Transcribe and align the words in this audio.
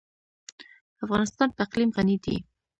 افغانستان 1.05 1.49
په 1.55 1.59
اقلیم 1.65 1.89
غني 1.95 2.17
دی. 2.23 2.35